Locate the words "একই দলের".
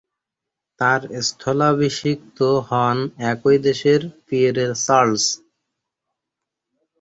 3.31-4.01